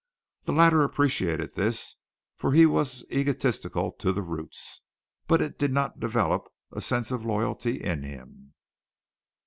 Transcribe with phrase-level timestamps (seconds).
[0.45, 1.95] The latter appreciated this,
[2.35, 4.81] for he was egotistic to the roots,
[5.27, 8.55] but it did not develop a sense of loyalty in him.